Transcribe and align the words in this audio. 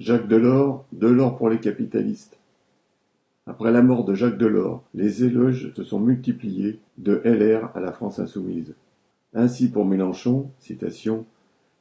Jacques 0.00 0.26
Delors, 0.26 0.84
Delors 0.90 1.36
pour 1.36 1.48
les 1.48 1.60
capitalistes. 1.60 2.36
Après 3.46 3.70
la 3.70 3.80
mort 3.80 4.04
de 4.04 4.14
Jacques 4.14 4.38
Delors, 4.38 4.82
les 4.92 5.22
éloges 5.22 5.72
se 5.76 5.84
sont 5.84 6.00
multipliés 6.00 6.80
de 6.98 7.22
LR 7.24 7.70
à 7.76 7.80
la 7.80 7.92
France 7.92 8.18
insoumise. 8.18 8.74
Ainsi 9.34 9.68
pour 9.68 9.84
Mélenchon, 9.84 10.50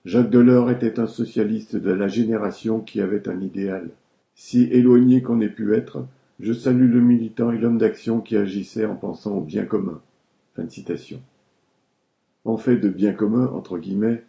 Jacques 0.06 0.30
Delors 0.30 0.70
était 0.70 1.00
un 1.00 1.08
socialiste 1.08 1.76
de 1.76 1.92
la 1.92 2.08
génération 2.08 2.82
qui 2.82 3.02
avait 3.02 3.28
un 3.28 3.42
idéal. 3.42 3.90
Si 4.36 4.62
éloigné 4.66 5.24
qu'on 5.24 5.42
ait 5.42 5.50
pu 5.50 5.74
être, 5.74 6.06
je 6.40 6.54
salue 6.54 6.94
le 6.94 7.02
militant 7.02 7.52
et 7.52 7.58
l'homme 7.58 7.80
d'action 7.80 8.22
qui 8.22 8.38
agissait 8.38 8.86
en 8.86 8.96
pensant 8.96 9.38
au 9.38 9.42
bien 9.42 9.66
commun. 9.66 10.00
Fin 10.56 10.70
citation. 10.70 11.20
En 12.46 12.58
fait 12.58 12.78
de 12.78 12.90
bien 12.90 13.14
commun, 13.14 13.48
entre 13.48 13.80
guillemets, 13.80 14.24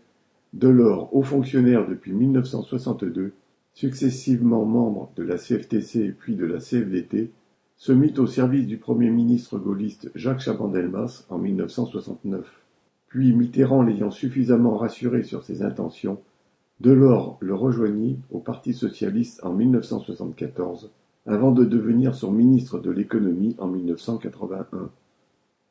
Delors, 0.55 1.15
haut 1.15 1.23
fonctionnaire 1.23 1.87
depuis 1.87 2.13
1962, 2.13 3.35
successivement 3.75 4.65
membre 4.65 5.11
de 5.17 5.25
la 5.25 5.37
CFTC 5.37 6.15
puis 6.19 6.37
de 6.37 6.47
la 6.47 6.59
CFDT, 6.59 7.33
se 7.77 7.93
mit 7.93 8.15
au 8.19 8.27
service 8.27 8.67
du 8.67 8.79
Premier 8.79 9.11
ministre 9.11 9.59
gaulliste 9.59 10.11
Jacques 10.15 10.41
Chaban-Delmas 10.41 11.27
en 11.29 11.39
1969. 11.39 12.47
Puis 13.09 13.33
Mitterrand 13.33 13.83
l'ayant 13.83 14.13
suffisamment 14.13 14.77
rassuré 14.77 15.23
sur 15.23 15.43
ses 15.43 15.63
intentions, 15.63 16.21
Delors 16.81 17.37
le 17.41 17.55
rejoignit 17.55 18.19
au 18.31 18.39
Parti 18.39 18.75
socialiste 18.75 19.45
en 19.45 19.53
1974, 19.53 20.91
avant 21.27 21.53
de 21.53 21.65
devenir 21.65 22.15
son 22.15 22.33
ministre 22.33 22.79
de 22.79 22.91
l'économie 22.91 23.57
en 23.59 23.69
1981. 23.69 24.91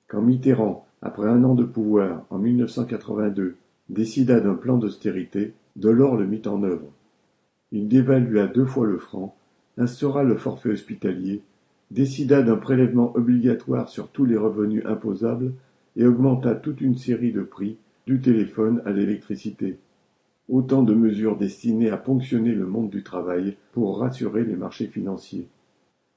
Quand 0.07 0.21
Mitterrand, 0.21 0.85
après 1.01 1.27
un 1.27 1.43
an 1.43 1.55
de 1.55 1.63
pouvoir, 1.63 2.25
en 2.29 2.37
1982, 2.37 3.55
décida 3.89 4.39
d'un 4.39 4.55
plan 4.55 4.77
d'austérité, 4.77 5.53
Delors 5.75 6.15
le 6.15 6.27
mit 6.27 6.41
en 6.45 6.63
œuvre. 6.63 6.91
Il 7.73 7.87
dévalua 7.87 8.45
deux 8.45 8.67
fois 8.67 8.85
le 8.85 8.99
franc, 8.99 9.35
instaura 9.77 10.23
le 10.23 10.37
forfait 10.37 10.69
hospitalier, 10.69 11.41
décida 11.89 12.43
d'un 12.43 12.55
prélèvement 12.55 13.15
obligatoire 13.15 13.89
sur 13.89 14.09
tous 14.09 14.25
les 14.25 14.37
revenus 14.37 14.85
imposables 14.85 15.53
et 15.97 16.05
augmenta 16.05 16.53
toute 16.53 16.81
une 16.81 16.95
série 16.95 17.31
de 17.31 17.41
prix, 17.41 17.77
du 18.05 18.21
téléphone 18.21 18.83
à 18.85 18.91
l'électricité. 18.91 19.77
Autant 20.49 20.83
de 20.83 20.93
mesures 20.93 21.35
destinées 21.35 21.89
à 21.89 21.97
ponctionner 21.97 22.51
le 22.51 22.67
monde 22.67 22.91
du 22.91 23.01
travail 23.01 23.57
pour 23.71 23.99
rassurer 23.99 24.43
les 24.43 24.55
marchés 24.55 24.87
financiers. 24.87 25.47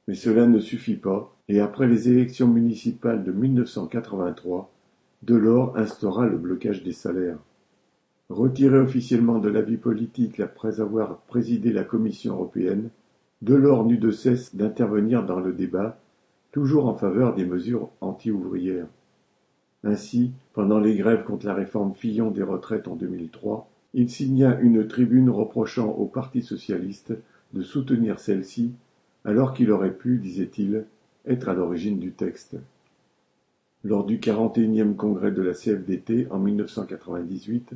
Mais 0.08 0.14
cela 0.14 0.46
ne 0.46 0.58
suffit 0.58 0.96
pas, 0.96 1.34
et 1.48 1.60
après 1.60 1.88
les 1.88 2.10
élections 2.10 2.48
municipales 2.48 3.24
de 3.24 3.32
1983, 3.32 4.70
Delors 5.22 5.74
instaura 5.78 6.26
le 6.26 6.36
blocage 6.36 6.82
des 6.82 6.92
salaires. 6.92 7.38
Retiré 8.28 8.78
officiellement 8.78 9.38
de 9.38 9.48
la 9.48 9.62
vie 9.62 9.76
politique 9.76 10.40
après 10.40 10.80
avoir 10.80 11.18
présidé 11.22 11.72
la 11.72 11.84
Commission 11.84 12.34
européenne, 12.34 12.90
Delors 13.42 13.84
n'eut 13.84 13.98
de 13.98 14.10
cesse 14.10 14.56
d'intervenir 14.56 15.24
dans 15.24 15.40
le 15.40 15.52
débat, 15.52 15.98
toujours 16.52 16.86
en 16.86 16.94
faveur 16.94 17.34
des 17.34 17.44
mesures 17.44 17.90
anti-ouvrières. 18.00 18.88
Ainsi, 19.84 20.32
pendant 20.54 20.80
les 20.80 20.96
grèves 20.96 21.22
contre 21.22 21.46
la 21.46 21.54
réforme 21.54 21.94
Fillon 21.94 22.30
des 22.30 22.42
retraites 22.42 22.88
en 22.88 22.96
2003, 22.96 23.68
il 23.94 24.10
signa 24.10 24.58
une 24.60 24.88
tribune 24.88 25.30
reprochant 25.30 25.90
au 25.90 26.06
Parti 26.06 26.42
socialiste 26.42 27.12
de 27.52 27.62
soutenir 27.62 28.18
celle-ci, 28.18 28.72
alors 29.24 29.54
qu'il 29.54 29.70
aurait 29.70 29.94
pu, 29.94 30.18
disait-il, 30.18 30.86
être 31.26 31.48
à 31.48 31.54
l'origine 31.54 31.98
du 31.98 32.12
texte. 32.12 32.56
Lors 33.84 34.04
du 34.04 34.18
41e 34.18 34.96
congrès 34.96 35.30
de 35.30 35.42
la 35.42 35.52
CFDT 35.52 36.26
en 36.30 36.38
1998, 36.38 37.74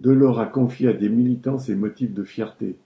Delors 0.00 0.40
a 0.40 0.46
confié 0.46 0.88
à 0.88 0.92
des 0.94 1.10
militants 1.10 1.58
ses 1.58 1.74
motifs 1.74 2.14
de 2.14 2.24
fierté. 2.24 2.78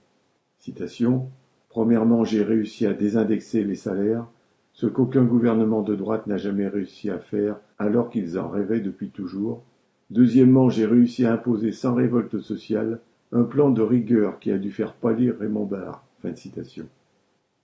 Citation 0.59 1.29
Premièrement, 1.69 2.25
j'ai 2.25 2.43
réussi 2.43 2.85
à 2.85 2.91
désindexer 2.91 3.63
les 3.63 3.75
salaires, 3.75 4.27
ce 4.73 4.85
qu'aucun 4.85 5.23
gouvernement 5.23 5.81
de 5.81 5.95
droite 5.95 6.27
n'a 6.27 6.35
jamais 6.35 6.67
réussi 6.67 7.09
à 7.09 7.17
faire 7.17 7.55
alors 7.79 8.09
qu'ils 8.09 8.37
en 8.37 8.49
rêvaient 8.49 8.81
depuis 8.81 9.11
toujours. 9.11 9.63
Deuxièmement, 10.09 10.69
j'ai 10.69 10.85
réussi 10.85 11.25
à 11.25 11.31
imposer 11.31 11.71
sans 11.71 11.95
révolte 11.95 12.41
sociale 12.41 12.99
un 13.31 13.43
plan 13.43 13.69
de 13.69 13.81
rigueur 13.81 14.37
qui 14.41 14.51
a 14.51 14.57
dû 14.57 14.69
faire 14.69 14.91
pâlir 14.91 15.37
Raymond 15.39 15.67
Barre. 15.67 16.03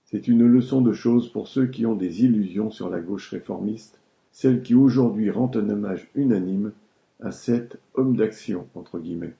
C'est 0.06 0.28
une 0.28 0.46
leçon 0.46 0.80
de 0.80 0.94
choses 0.94 1.28
pour 1.30 1.46
ceux 1.46 1.66
qui 1.66 1.84
ont 1.84 1.94
des 1.94 2.24
illusions 2.24 2.70
sur 2.70 2.88
la 2.88 3.00
gauche 3.00 3.28
réformiste, 3.28 4.00
celle 4.30 4.62
qui 4.62 4.74
aujourd'hui 4.74 5.28
rend 5.28 5.50
un 5.54 5.68
hommage 5.68 6.08
unanime 6.14 6.72
à 7.20 7.32
cet 7.32 7.76
homme 7.92 8.16
d'action, 8.16 8.66
entre 8.74 8.98
guillemets. 8.98 9.34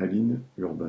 Aline 0.00 0.40
Urbain 0.58 0.88